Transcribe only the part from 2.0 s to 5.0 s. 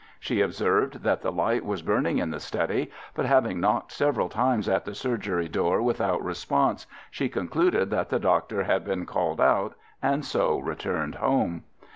in the study, but having knocked several times at the